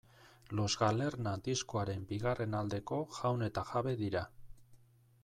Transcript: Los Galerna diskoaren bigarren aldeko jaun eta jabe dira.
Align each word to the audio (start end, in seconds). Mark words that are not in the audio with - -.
Los 0.59 0.77
Galerna 0.83 1.33
diskoaren 1.49 2.07
bigarren 2.13 2.57
aldeko 2.63 2.99
jaun 3.19 3.49
eta 3.49 3.65
jabe 3.73 3.95
dira. 4.05 4.25